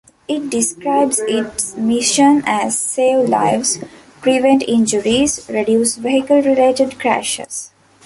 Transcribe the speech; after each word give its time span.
It 0.27 0.49
describes 0.49 1.19
its 1.27 1.75
mission 1.77 2.41
as 2.47 2.75
Save 2.75 3.29
lives, 3.29 3.77
prevent 4.19 4.63
injuries, 4.63 5.47
reduce 5.47 5.95
vehicle-related 5.95 6.99
crashes. 6.99 7.69